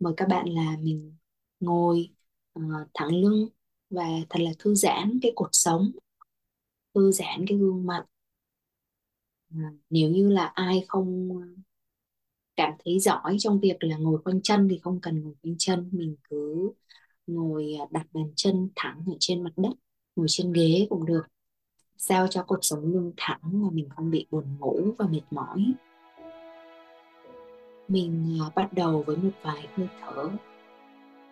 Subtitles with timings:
[0.00, 1.16] mời các bạn là mình
[1.60, 2.10] ngồi
[2.58, 2.64] uh,
[2.94, 3.48] thẳng lưng
[3.90, 5.90] và thật là thư giãn cái cột sống
[6.94, 8.04] thư giãn cái gương mặt.
[9.50, 11.46] À, nếu như là ai không ờ,
[12.56, 15.90] cảm thấy giỏi trong việc là ngồi quanh chân thì không cần ngồi quanh chân.
[15.92, 16.70] Mình cứ
[17.26, 19.72] ngồi đặt bàn chân thẳng ở trên mặt đất
[20.16, 21.22] ngồi trên ghế cũng được
[21.96, 25.72] sao cho cột sống lưng thẳng mà mình không bị buồn ngủ và mệt mỏi
[27.88, 30.28] mình à, bắt đầu với một vài hơi thở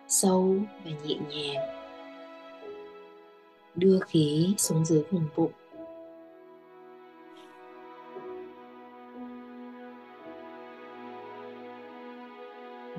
[0.07, 0.55] sâu
[0.85, 1.69] và nhẹ nhàng.
[3.75, 5.51] Đưa khí xuống dưới vùng bụng.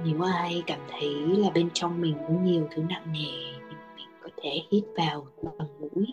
[0.05, 4.09] Nếu ai cảm thấy là bên trong mình có nhiều thứ nặng nề thì mình
[4.23, 5.27] có thể hít vào
[5.59, 6.07] bằng mũi,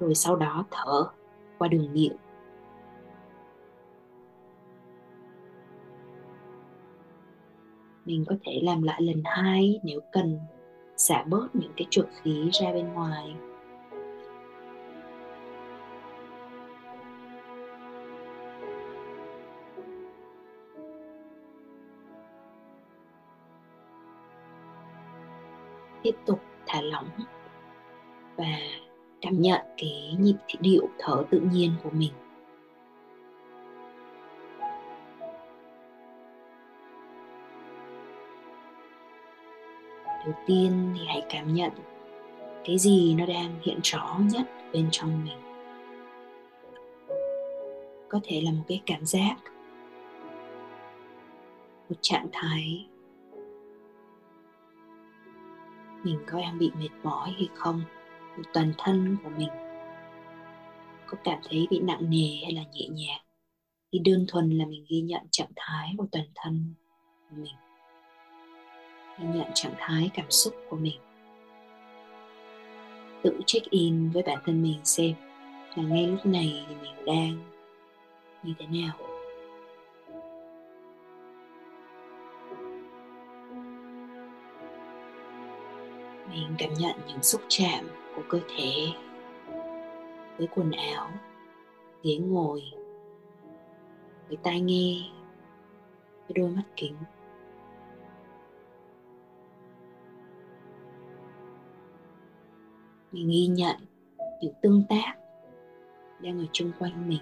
[0.00, 1.04] rồi sau đó thở
[1.58, 2.16] qua đường miệng.
[8.06, 10.38] Mình có thể làm lại lần hai nếu cần,
[10.96, 13.34] xả bớt những cái trượt khí ra bên ngoài.
[26.02, 27.08] Tiếp tục thả lỏng
[28.36, 28.58] và
[29.20, 32.12] cảm nhận cái nhịp điệu thở tự nhiên của mình.
[40.26, 41.72] Đầu tiên thì hãy cảm nhận
[42.64, 45.38] cái gì nó đang hiện rõ nhất bên trong mình.
[48.08, 49.36] Có thể là một cái cảm giác,
[51.88, 52.86] một trạng thái
[56.04, 57.82] mình có đang bị mệt mỏi hay không,
[58.36, 59.48] một toàn thân của mình
[61.06, 63.20] có cảm thấy bị nặng nề hay là nhẹ nhàng.
[63.92, 66.74] Thì đơn thuần là mình ghi nhận trạng thái của toàn thân
[67.30, 67.54] của mình
[69.18, 70.98] ghi nhận trạng thái, cảm xúc của mình.
[73.22, 75.14] Tự check in với bản thân mình xem
[75.74, 77.38] là ngay lúc này thì mình đang
[78.42, 78.96] như thế nào.
[86.30, 87.84] Mình cảm nhận những xúc chạm
[88.16, 88.72] của cơ thể
[90.38, 91.10] với quần áo,
[92.02, 92.62] ghế ngồi,
[94.28, 94.96] với tai nghe,
[96.28, 96.94] với đôi mắt kính.
[103.12, 103.76] Mình ghi nhận
[104.40, 105.14] những tương tác
[106.20, 107.20] đang ở chung quanh mình.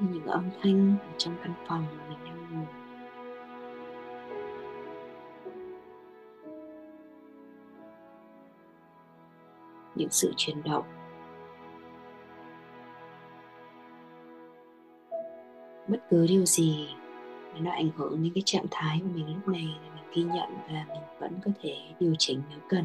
[0.00, 2.66] Như những âm thanh ở trong căn phòng mà mình đang ngồi.
[9.94, 10.84] Những sự chuyển động.
[15.88, 16.88] Bất cứ điều gì
[17.52, 20.22] mà nó ảnh hưởng đến cái trạng thái của mình lúc này là mình ghi
[20.22, 22.84] nhận và mình vẫn có thể điều chỉnh nếu cần.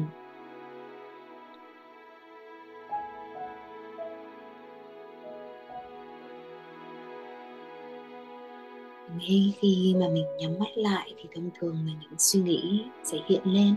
[9.18, 13.18] Ngay khi mà mình nhắm mắt lại thì thông thường là những suy nghĩ sẽ
[13.26, 13.74] hiện lên.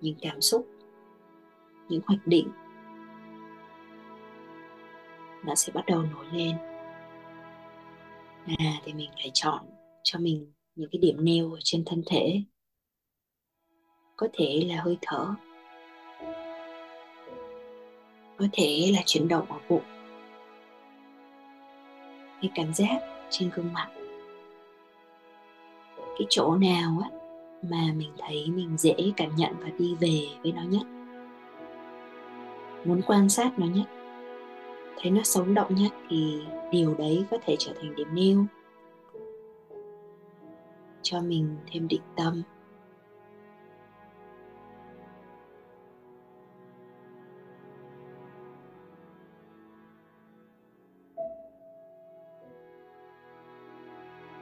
[0.00, 0.66] Những cảm xúc,
[1.88, 2.48] những hoạch định
[5.44, 6.56] nó sẽ bắt đầu nổi lên.
[8.46, 9.64] À thì mình phải chọn
[10.02, 12.42] cho mình những cái điểm nêu ở trên thân thể.
[14.16, 15.34] Có thể là hơi thở.
[18.38, 19.82] Có thể là chuyển động ở bụng.
[22.42, 23.88] Cái cảm giác trên gương mặt.
[25.96, 27.10] Cái chỗ nào á
[27.62, 30.82] mà mình thấy mình dễ cảm nhận và đi về với nó nhất?
[32.84, 33.86] Muốn quan sát nó nhất,
[35.00, 38.44] thấy nó sống động nhất thì điều đấy có thể trở thành điểm nêu.
[41.02, 42.42] Cho mình thêm định tâm.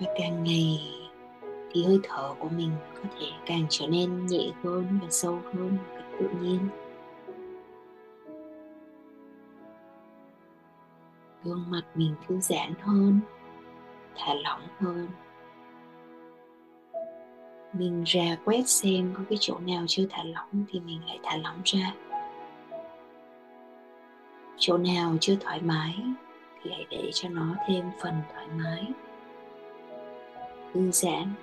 [0.00, 0.80] Và càng ngày
[1.70, 5.76] thì hơi thở của mình có thể càng trở nên nhẹ hơn và sâu hơn
[5.76, 6.68] một cách tự nhiên.
[11.44, 13.20] Gương mặt mình thư giãn hơn,
[14.16, 15.08] thả lỏng hơn.
[17.72, 21.36] Mình ra quét xem có cái chỗ nào chưa thả lỏng thì mình lại thả
[21.36, 21.94] lỏng ra.
[24.56, 25.94] Chỗ nào chưa thoải mái
[26.62, 28.92] thì hãy để cho nó thêm phần thoải mái
[30.72, 31.34] thư giãn.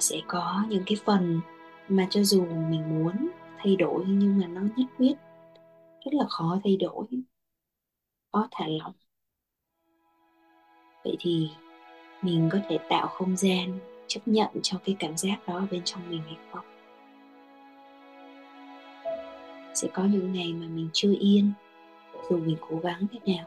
[0.00, 1.40] Sẽ có những cái phần
[1.88, 5.14] mà cho dù mình muốn thay đổi nhưng mà nó nhất quyết,
[6.04, 7.06] rất là khó thay đổi
[8.32, 8.92] khó thả lỏng.
[11.04, 11.50] Vậy thì
[12.22, 13.78] mình có thể tạo không gian
[14.14, 16.64] chấp nhận cho cái cảm giác đó bên trong mình hay không.
[19.74, 21.52] Sẽ có những ngày mà mình chưa yên,
[22.30, 23.46] dù mình cố gắng thế nào,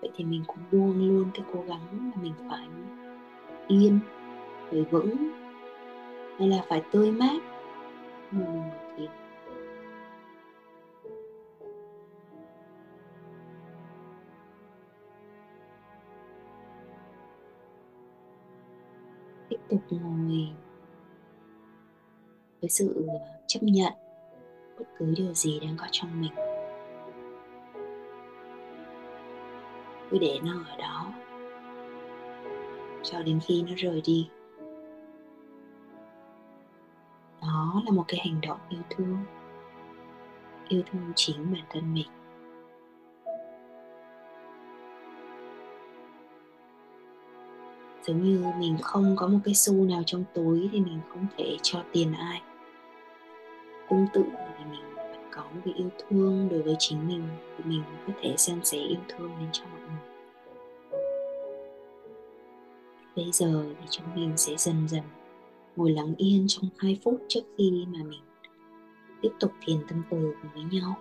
[0.00, 2.66] vậy thì mình cũng buông luôn cái cố gắng mà mình phải
[3.68, 3.98] yên,
[4.70, 5.16] phải vững,
[6.38, 7.42] hay là phải tươi mát.
[8.30, 8.62] Mình
[19.70, 20.48] tục ngồi
[22.60, 23.14] với sự ờ,
[23.46, 23.92] chấp nhận
[24.78, 26.32] bất cứ điều gì đang có trong mình.
[30.10, 31.12] Cứ để nó ở đó.
[33.02, 34.28] Cho đến khi nó rời đi.
[37.42, 39.18] Đó là một cái hành động yêu thương.
[40.68, 42.08] Yêu thương chính bản thân mình.
[48.06, 51.56] Giống như mình không có một cái xu nào trong túi thì mình không thể
[51.62, 52.42] cho tiền ai.
[53.90, 54.24] Tương tự
[54.58, 57.22] thì mình phải có một cái yêu thương đối với chính mình
[57.58, 60.16] thì mình có thể xem sẻ yêu thương đến cho mọi người.
[63.16, 65.02] Bây giờ thì chúng mình sẽ dần dần
[65.76, 68.20] ngồi lắng yên trong 2 phút trước khi mà mình
[69.22, 70.96] tiếp tục thiền tâm từ cùng với nhau.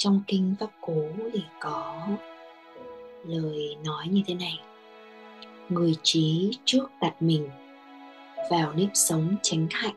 [0.00, 2.06] Trong kinh pháp cú thì có
[3.24, 4.60] lời nói như thế này.
[5.68, 7.48] Người trí trước đặt mình
[8.50, 9.94] vào nếp sống tránh hạnh,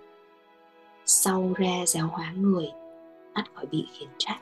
[1.06, 2.72] sau ra giáo hóa người
[3.34, 4.40] ắt khỏi bị khiển trách.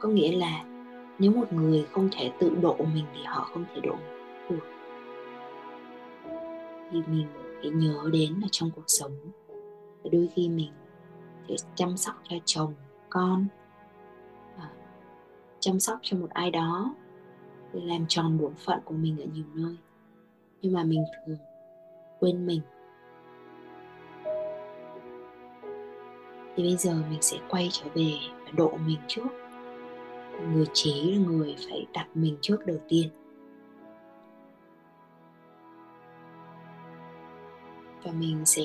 [0.00, 0.64] Có nghĩa là
[1.18, 3.96] nếu một người không thể tự độ mình thì họ không thể độ
[4.50, 4.66] được.
[6.90, 7.26] Thì mình
[7.62, 9.12] phải nhớ đến là trong cuộc sống.
[10.12, 10.70] Đôi khi mình
[11.48, 12.74] phải chăm sóc cho chồng,
[13.08, 13.46] con
[15.60, 16.94] chăm sóc cho một ai đó
[17.72, 19.76] để làm tròn bổn phận của mình ở nhiều nơi.
[20.62, 21.36] Nhưng mà mình thường
[22.20, 22.60] quên mình.
[26.56, 28.12] Thì bây giờ mình sẽ quay trở về
[28.44, 29.28] và độ mình trước.
[30.52, 33.08] Người trí là người phải đặt mình trước đầu tiên.
[38.02, 38.64] Và mình sẽ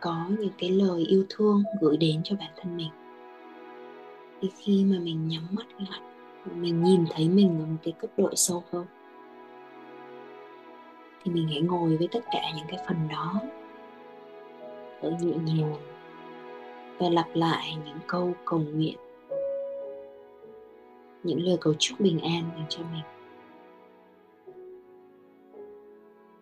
[0.00, 2.90] có những cái lời yêu thương gửi đến cho bản thân mình
[4.40, 6.00] thì khi mà mình nhắm mắt lại,
[6.54, 8.86] mình nhìn thấy mình ở một cái cấp độ sâu hơn.
[11.24, 13.34] Thì mình hãy ngồi với tất cả những cái phần đó
[15.00, 15.74] ở nhẹ nhàng
[16.98, 18.96] và lặp lại những câu cầu nguyện,
[21.22, 23.02] những lời cầu chúc bình an dành cho mình.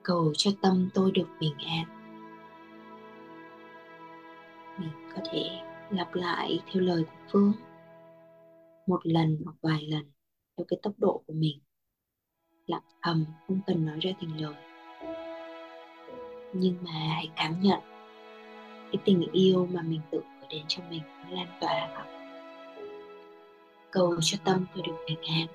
[0.02, 1.84] Cầu cho tâm tôi được bình an.
[4.78, 5.50] Mình có thể
[5.90, 7.52] lặp lại theo lời của phương
[8.88, 10.12] một lần hoặc vài lần
[10.56, 11.58] theo cái tốc độ của mình.
[12.66, 14.54] Lặng thầm, không cần nói ra thành lời.
[16.52, 17.80] Nhưng mà hãy cảm nhận,
[18.92, 21.88] cái tình yêu mà mình tự gửi đến cho mình nó lan tỏa.
[21.96, 22.18] Khắp
[23.90, 25.46] cầu cho tâm tôi được bình an.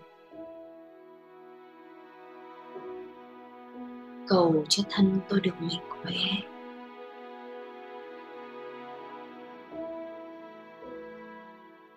[4.27, 6.13] Cầu cho thân tôi được mạnh khỏe.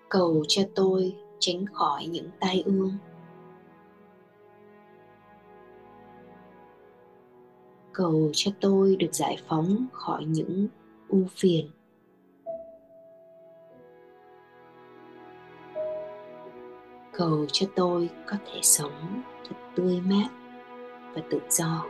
[0.08, 2.92] Cầu cho tôi tránh khỏi những tai ương.
[7.92, 10.68] Cầu cho tôi được giải phóng khỏi những
[11.08, 11.70] ưu phiền.
[17.12, 20.28] Cầu cho tôi có thể sống thật tươi mát
[21.14, 21.86] và tự do.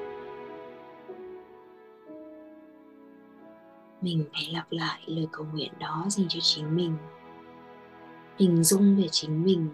[4.01, 6.97] Mình hãy lặp lại lời cầu nguyện đó dành cho chính mình
[8.39, 9.69] hình dung về chính mình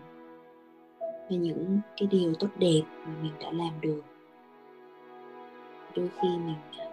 [1.31, 4.03] về những cái điều tốt đẹp mà mình đã làm được.
[5.97, 6.87] Đôi khi mình à,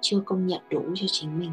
[0.00, 1.52] chưa công nhận đủ cho chính mình.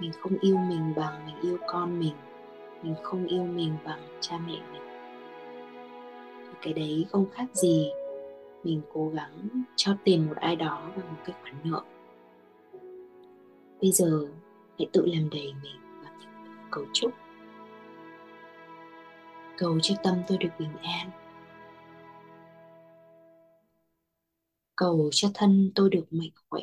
[0.00, 2.14] Mình không yêu mình bằng mình yêu con mình
[2.82, 4.82] mình không yêu mình bằng cha mẹ mình.
[6.46, 7.90] Thì cái đấy không khác gì
[8.64, 11.82] mình cố gắng cho tiền một ai đó bằng một cái khoản nợ.
[13.80, 14.26] Bây giờ
[14.78, 16.30] hãy tự làm đầy mình bằng những
[16.70, 17.12] cấu trúc
[19.62, 21.10] cầu cho tâm tôi được bình an.
[24.76, 26.62] Cầu cho thân tôi được mạnh khỏe.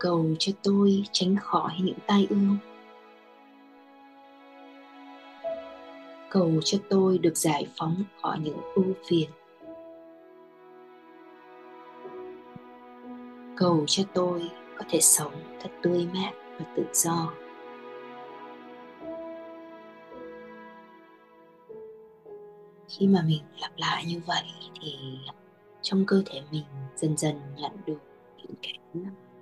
[0.00, 2.56] Cầu cho tôi tránh khỏi những tai ương.
[6.30, 9.30] Cầu cho tôi được giải phóng khỏi những ưu phiền.
[13.56, 17.32] Cầu cho tôi có thể sống thật tươi mát và tự do.
[22.88, 24.42] Khi mà mình lặp lại như vậy
[24.80, 25.18] thì
[25.82, 26.64] trong cơ thể mình
[26.96, 27.98] dần dần nhận được
[28.36, 28.78] những cái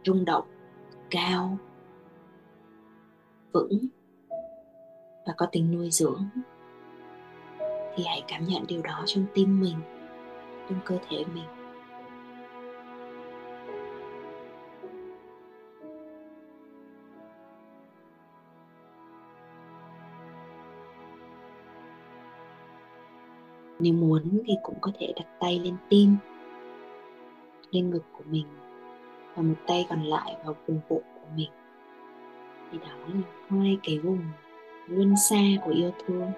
[0.05, 0.45] rung động
[1.11, 1.59] cao,
[3.53, 3.87] vững
[5.26, 6.25] và có tính nuôi dưỡng.
[7.97, 9.76] Thì hãy cảm nhận điều đó trong tim mình,
[10.69, 11.49] trong cơ thể mình.
[23.78, 26.16] Nếu muốn thì cũng có thể đặt tay lên tim,
[27.71, 28.47] lên ngực của mình
[29.35, 31.50] và một tay còn lại vào vùng bụng của mình.
[32.73, 34.21] Thì đó là hai cái vùng
[34.87, 36.30] luân xa của yêu thương.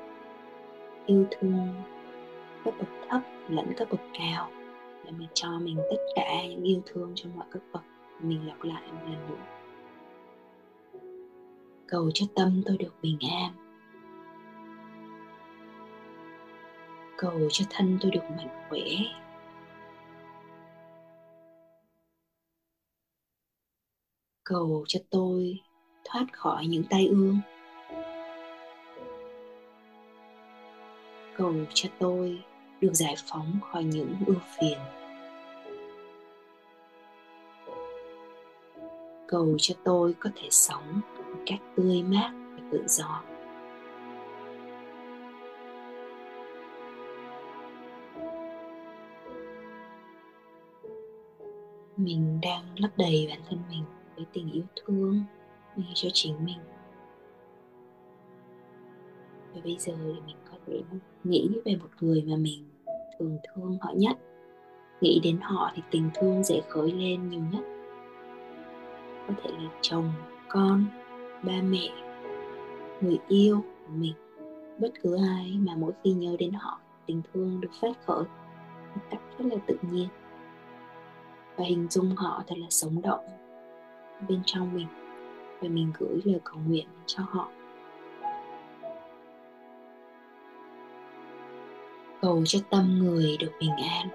[1.06, 1.68] Yêu thương
[2.64, 4.50] cấp bậc thấp lẫn cấp bậc cao
[5.04, 7.82] để mình cho mình tất cả những yêu thương trong mọi cấp bậc,
[8.20, 9.44] mình lặp lại một lần nữa.
[11.86, 13.67] Cầu cho tâm tôi được bình an.
[17.18, 18.80] Cầu cho thân tôi được mạnh khỏe.
[24.44, 25.60] Cầu cho tôi
[26.04, 27.38] thoát khỏi những tai ương.
[31.36, 32.42] Cầu cho tôi
[32.80, 34.78] được giải phóng khỏi những ưu phiền.
[39.28, 43.22] Cầu cho tôi có thể sống một cách tươi mát và tự do.
[51.98, 53.82] Mình đang lấp đầy bản thân mình
[54.16, 55.24] với tình yêu thương
[55.76, 56.58] dành cho chính mình.
[59.54, 60.82] Và bây giờ thì mình có thể
[61.24, 62.68] nghĩ về một người mà mình
[63.18, 64.18] thường thương họ nhất.
[65.00, 67.64] Nghĩ đến họ thì tình thương dễ khởi lên nhiều nhất.
[69.28, 70.12] Có thể là chồng,
[70.48, 70.84] con,
[71.42, 71.88] ba mẹ,
[73.00, 74.14] người yêu của mình.
[74.78, 78.24] Bất cứ ai mà mỗi khi nhớ đến họ, tình thương được phát khởi
[78.94, 80.08] một cách rất là tự nhiên
[81.58, 83.24] và hình dung họ thật là sống động
[84.28, 84.86] bên trong mình.
[85.60, 87.48] Và mình gửi lời cầu nguyện cho họ.
[92.20, 94.08] Cầu cho tâm người được bình an.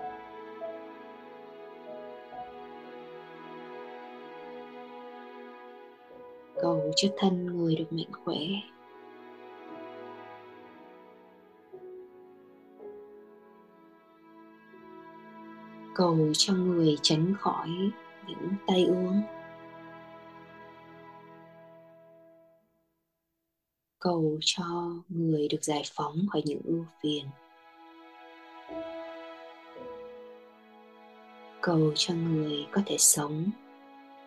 [6.62, 8.38] Cầu cho thân người được mạnh khỏe.
[15.96, 17.70] Cầu cho người tránh khỏi
[18.28, 19.22] những tay uống
[24.04, 24.64] cầu cho
[25.10, 27.26] người được giải phóng khỏi những ưu phiền.
[31.62, 33.46] Cầu cho người có thể sống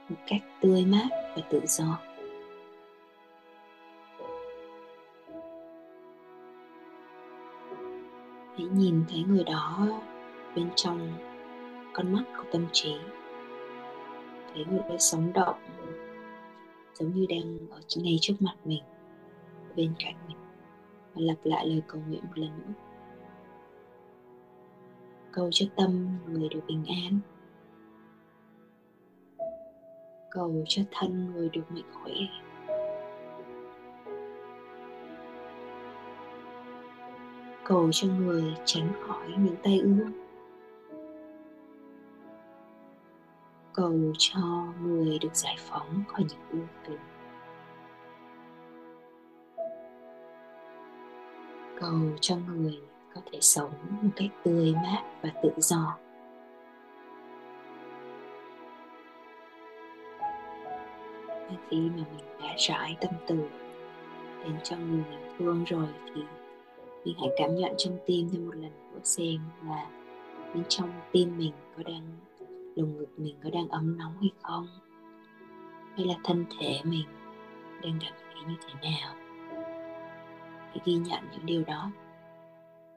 [0.09, 1.99] một cách tươi mát và tự do.
[8.57, 9.87] Hãy nhìn thấy người đó
[10.57, 11.13] bên trong
[11.97, 12.95] con mắt của tâm trí.
[14.55, 15.57] Thấy người đó sống động,
[16.95, 18.83] giống như đang ở ngay trước mặt mình,
[19.77, 20.37] bên cạnh mình,
[21.15, 22.73] và lặp lại lời cầu nguyện một lần nữa.
[25.33, 27.19] Cầu cho tâm người được bình an.
[30.31, 32.15] Cầu cho thân người được mạnh khỏe.
[37.65, 40.26] Cầu cho người tránh khỏi những tai ương.
[43.77, 44.41] Cầu cho
[44.83, 46.99] người được giải phóng khỏi những ưu phiền
[51.81, 52.81] cầu cho người
[53.15, 55.99] có thể sống một cách tươi mát và tự do.
[61.71, 63.37] Khi mà mình đã rải tâm từ
[64.45, 66.23] đến cho người mình thương rồi thì
[67.05, 69.87] mình hãy cảm nhận trong tim thêm một lần nữa xem là
[70.55, 72.03] bên trong tim mình có đang
[72.77, 74.67] lồng ngực mình có đang ấm nóng hay không?
[75.97, 77.07] Hay là thân thể mình
[77.83, 79.15] đang cảm thấy như thế nào?
[80.67, 81.91] Hãy ghi nhận những điều đó.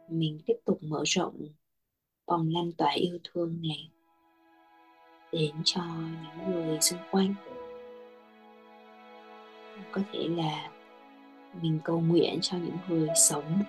[0.10, 1.36] Mình tiếp tục mở rộng
[2.28, 3.92] vòng lan tỏa yêu thương này
[5.32, 5.82] đến cho
[6.22, 7.34] những người xung quanh.
[9.92, 10.70] Có thể là
[11.62, 13.64] mình cầu nguyện cho những người sống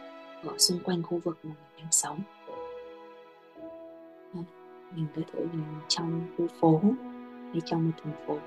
[0.44, 2.20] ở xung quanh khu vực mà mình đang sống
[4.94, 6.80] mình có thể là trong khu phố
[7.52, 8.38] hay trong một thành phố.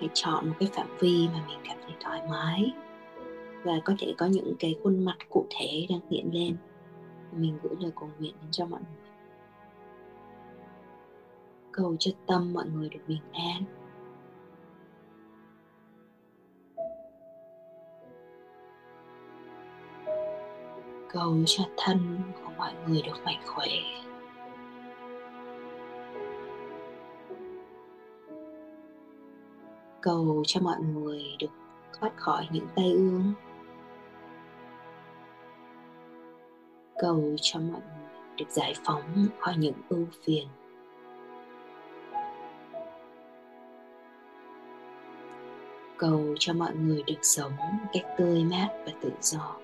[0.00, 2.72] Hãy chọn một cái phạm vi mà mình cảm thấy thoải mái
[3.64, 6.56] và có thể có những cái khuôn mặt cụ thể đang hiện lên.
[7.32, 9.10] Mình gửi lời cầu nguyện đến cho mọi người.
[11.72, 13.62] Cầu cho tâm mọi người được bình an.
[21.12, 21.98] Cầu cho thân
[22.34, 23.68] của mọi người được mạnh khỏe.
[30.00, 31.50] Cầu cho mọi người được
[32.00, 33.32] thoát khỏi những tai ương.
[36.98, 40.48] Cầu cho mọi người được giải phóng khỏi những ưu phiền.
[45.96, 49.56] Cầu cho mọi người được sống một cách tươi mát và tự do.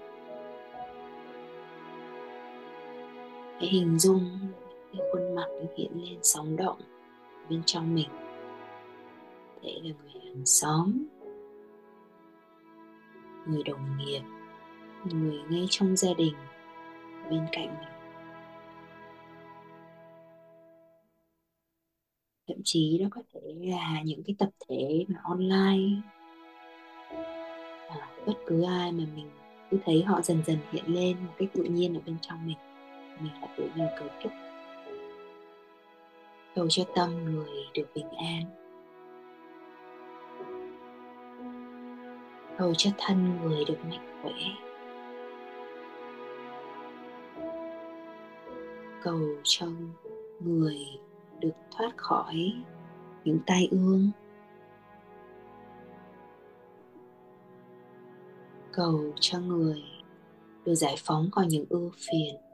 [3.58, 4.38] Hãy hình dung
[4.92, 6.80] cái khuôn mặt hiện lên sóng động
[7.50, 8.08] bên trong mình.
[9.62, 11.06] Thể là người hàng xóm
[13.46, 14.22] người đồng nghiệp
[15.12, 16.34] người ngay trong gia đình
[17.30, 17.88] bên cạnh mình.
[22.48, 26.00] Thậm chí đó có thể là những cái tập thể mà online.
[27.88, 29.30] À, bất cứ ai mà mình
[29.70, 32.56] cứ thấy họ dần dần hiện lên một cách tự nhiên ở bên trong mình
[33.20, 34.32] mình đã tự nhiên cầu chúc.
[36.54, 38.42] Cầu cho tâm người được bình an.
[42.58, 44.32] Cầu cho thân người được mạnh khỏe.
[49.02, 49.66] Cầu cho
[50.40, 50.78] người
[51.40, 52.52] được thoát khỏi
[53.24, 54.10] những tai ương.
[58.72, 59.82] Cầu cho người
[60.64, 62.45] được giải phóng khỏi những ưu phiền.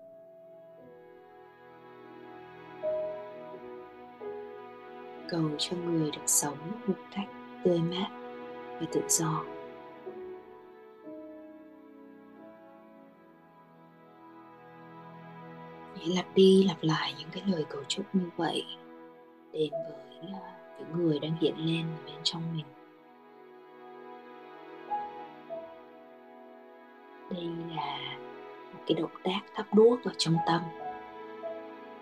[5.33, 7.27] Cầu cho người được sống một cách
[7.65, 8.09] tươi mát
[8.81, 9.45] và tự do.
[15.97, 18.65] Hãy lặp đi lặp lại những cái lời cầu chúc như vậy
[19.53, 22.67] đến với à, những người đang hiện lên bên trong mình.
[27.31, 27.45] Đây
[27.77, 28.17] là
[28.73, 30.61] một cái động tác thắp đuốc ở trong tâm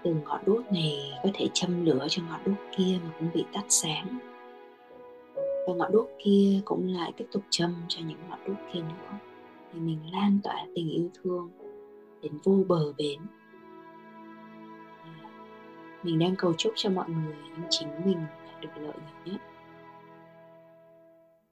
[0.05, 3.45] từ ngọn đuốc này có thể châm lửa cho ngọn đuốc kia mà cũng bị
[3.53, 4.19] tắt sáng.
[5.67, 9.19] Và ngọn đuốc kia cũng lại tiếp tục châm cho những ngọn đuốc kia nữa.
[9.73, 11.51] Thì mình lan tỏa tình yêu thương
[12.23, 13.21] đến vô bờ bến.
[15.03, 15.31] À,
[16.03, 18.19] mình đang cầu chúc cho mọi người nhưng chính mình
[18.61, 19.41] được lợi nhiều nhất.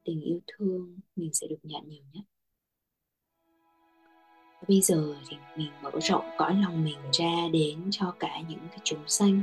[0.04, 2.24] Tình yêu thương mình sẽ được nhận nhiều nhất
[4.66, 8.78] bây giờ thì mình mở rộng cõi lòng mình ra đến cho cả những cái
[8.84, 9.40] chúng sanh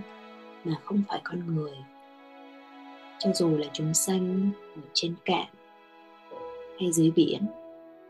[0.63, 1.73] mà không phải con người.
[3.19, 5.47] Cho dù là chúng sanh ở trên cạn,
[6.80, 7.41] hay dưới biển,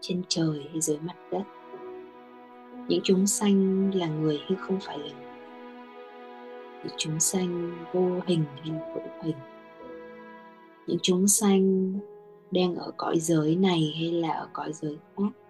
[0.02, 1.44] trên trời, hay dưới mặt đất,
[2.88, 5.36] những chúng sanh là người hay không phải là người.
[6.84, 9.36] Những chúng sanh vô hình hay hữu hình.
[10.88, 11.94] Những chúng sanh
[12.52, 15.45] đang ở cõi giới này hay là ở cõi giới khác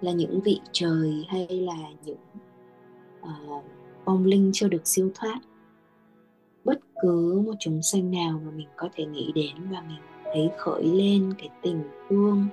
[0.00, 2.16] là những vị trời hay là những
[4.06, 5.38] uh, linh chưa được siêu thoát.
[6.64, 10.50] Bất cứ một chúng sanh nào mà mình có thể nghĩ đến và mình thấy
[10.58, 12.46] khởi lên cái tình thương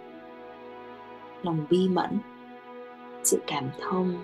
[1.44, 2.20] lòng bi mẫn
[3.24, 4.18] sự cảm thông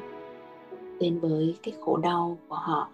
[0.99, 2.89] đến với cái khổ đau của họ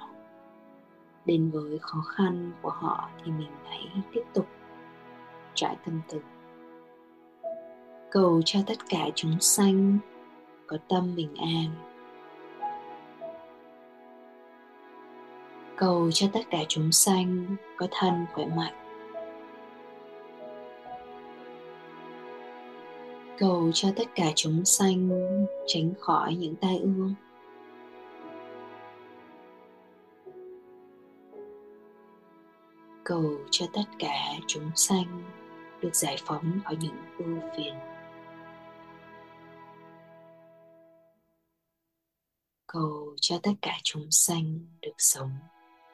[1.26, 4.46] đến với khó khăn của họ thì mình hãy tiếp tục
[5.54, 6.20] trải tâm từ
[8.12, 9.98] cầu cho tất cả chúng sanh
[10.70, 11.66] có tâm bình an.
[15.76, 18.74] Cầu cho tất cả chúng sanh có thân khỏe mạnh.
[23.38, 25.10] Cầu cho tất cả chúng sanh
[25.68, 27.14] tránh khỏi những tai ương.
[33.04, 35.24] Cầu cho tất cả chúng sanh
[35.82, 37.74] được giải phóng khỏi những ưu phiền.
[42.74, 45.32] Cầu cho tất cả chúng sanh được sống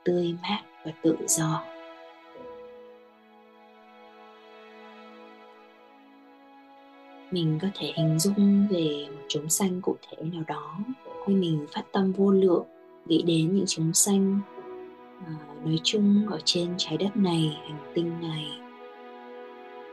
[0.05, 1.63] tươi mát và tự do.
[7.31, 10.77] Mình có thể hình dung về một chúng sanh cụ thể nào đó
[11.25, 12.65] hay mình phát tâm vô lượng
[13.05, 14.39] nghĩ đến những chúng sanh
[15.25, 15.33] à,
[15.65, 18.45] nói chung ở trên trái đất này hành tinh này.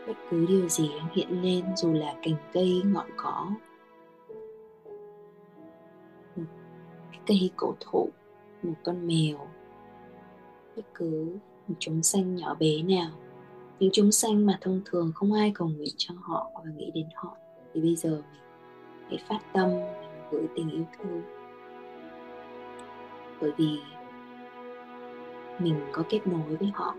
[0.07, 3.51] Bất cứ điều gì đang hiện lên dù là cành cây ngọn cỏ
[7.27, 8.09] cây cổ thụ,
[8.63, 9.49] một con mèo.
[10.77, 13.11] Bất cứ một chúng sanh nhỏ bé nào,
[13.79, 17.07] những chúng sanh mà thông thường không ai cầu nguyện cho họ và nghĩ đến
[17.15, 17.37] họ,
[17.75, 18.41] thì bây giờ mình
[19.09, 19.71] hãy phát tâm
[20.31, 21.23] gửi tình yêu thương.
[23.41, 23.79] Bởi vì
[25.59, 26.97] mình có kết nối với họ,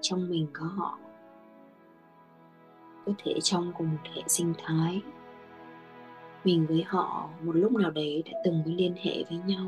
[0.00, 0.98] trong mình có họ,
[3.06, 5.02] có thể trong cùng một hệ sinh thái
[6.44, 9.66] mình với họ một lúc nào đấy đã từng có liên hệ với nhau.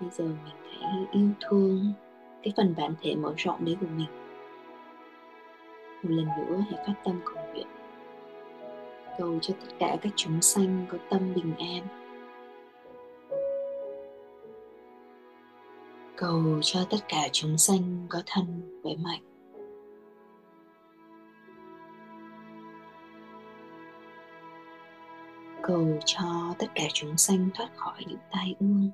[0.00, 1.92] Bây giờ mình hãy yêu thương
[2.42, 4.08] cái phần bản thể mở rộng đấy của mình.
[6.02, 7.66] Một lần nữa hãy phát tâm cầu nguyện.
[9.18, 11.86] Cầu cho tất cả các chúng sanh có tâm bình an.
[16.16, 19.35] Cầu cho tất cả chúng sanh có thân khỏe mạnh.
[25.66, 28.90] Cầu cho tất cả chúng sanh thoát khỏi những tai ương.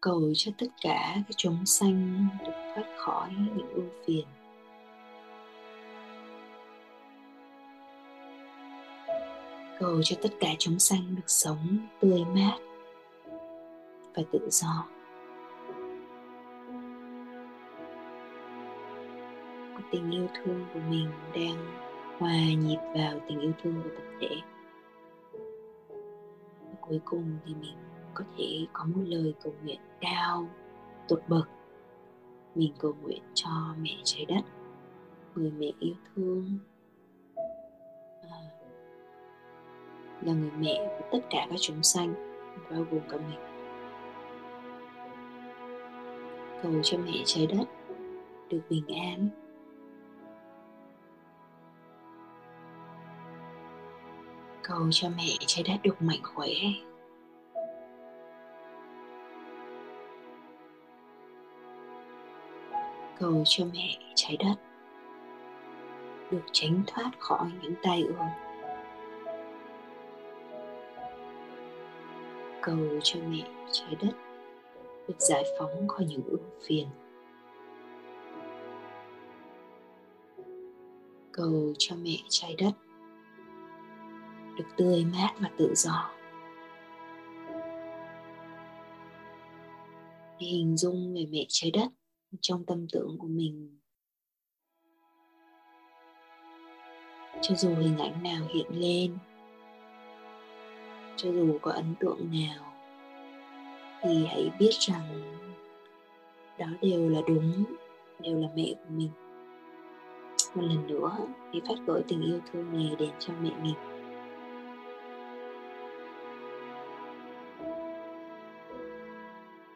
[0.00, 4.26] Cầu cho tất cả các chúng sanh được thoát khỏi những ưu phiền.
[9.80, 12.58] Cầu cho tất cả chúng sanh được sống tươi mát
[14.14, 14.86] và tự do.
[19.90, 21.91] Tình yêu thương của mình đang
[22.22, 24.36] hòa nhịp vào tình yêu thương của tập thể.
[26.60, 27.76] Và cuối cùng thì mình
[28.14, 30.48] có thể có một lời cầu nguyện cao
[31.08, 31.48] tột bậc.
[32.54, 34.40] Mình cầu nguyện cho mẹ trái đất
[35.34, 36.58] người mẹ yêu thương.
[38.30, 38.38] À,
[40.22, 42.14] là người mẹ của tất cả các chúng sanh
[42.70, 43.40] bao gồm cả mình.
[46.62, 47.68] Cầu cho mẹ trái đất
[48.50, 49.28] được bình an.
[54.62, 56.48] Cầu cho mẹ trái đất được mạnh khỏe.
[63.20, 64.54] Cầu cho mẹ trái đất
[66.30, 68.16] được tránh thoát khỏi những tai ương.
[72.62, 74.12] Cầu cho mẹ trái đất
[75.08, 76.86] được giải phóng khỏi những ưu phiền.
[81.32, 82.72] Cầu cho mẹ trái đất
[84.56, 86.10] được tươi mát và tự do.
[90.38, 91.88] Hình dung về mẹ trái đất
[92.40, 93.78] trong tâm tưởng của mình.
[97.42, 99.18] Cho dù hình ảnh nào hiện lên,
[101.16, 102.72] cho dù có ấn tượng nào,
[104.02, 105.22] thì hãy biết rằng
[106.58, 107.64] đó đều là đúng,
[108.20, 109.10] đều là mẹ của mình.
[110.54, 111.16] Một lần nữa,
[111.52, 113.74] hãy phát gửi tình yêu thương này đến cho mẹ mình.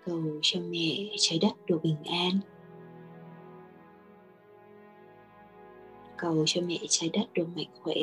[0.06, 2.32] Cầu cho mẹ trái đất được bình an.
[6.16, 7.94] Cầu cho mẹ trái đất được mạnh khỏe.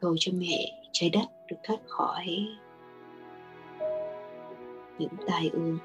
[0.00, 2.26] Cầu cho mẹ trái đất được thoát khỏi
[4.98, 5.78] những tai ương.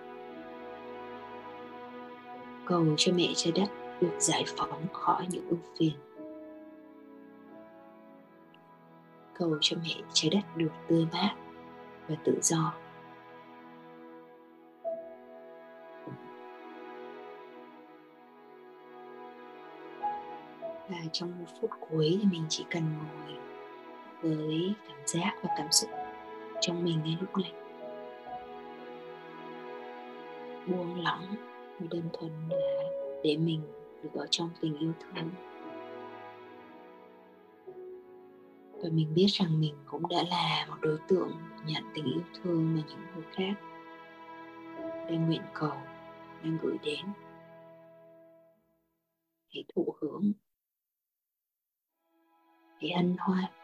[2.66, 3.70] Cầu cho mẹ trái đất
[4.02, 5.94] được giải phóng khỏi những ưu phiền.
[9.34, 11.36] Cầu cho mẹ trái đất được tươi mát
[12.08, 12.74] và tự do.
[20.89, 23.38] Và trong một phút cuối thì mình chỉ cần ngồi
[24.22, 25.89] với cảm giác và cảm xúc
[26.62, 27.54] trong mình ngay lúc này.
[30.67, 31.36] Buông lỏng
[31.80, 32.84] và đơn thuần là
[33.24, 33.62] để mình
[34.04, 35.30] được ở trong tình yêu thương.
[38.84, 41.32] Và mình biết rằng mình cũng đã là một đối tượng
[41.66, 43.54] nhận tình yêu thương mà những người khác
[45.10, 45.78] đang nguyện cầu,
[46.44, 47.06] đang gửi đến.
[49.54, 50.32] Hãy thụ hưởng.
[52.82, 53.57] Hãy hân hoan.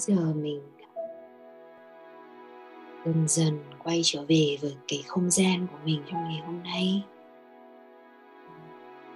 [0.00, 0.60] Giờ mình
[3.04, 7.04] dần dần quay trở về với cái không gian của mình trong ngày hôm nay.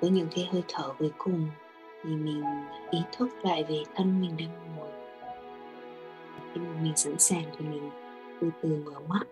[0.01, 1.49] Với những cái hơi thở cuối cùng
[2.03, 2.43] thì mình
[2.91, 4.93] ý thức lại về thân mình đang ngồi.
[6.55, 7.91] Khi mà mình sẵn sàng thì mình
[8.41, 9.27] từ từ mở mắt.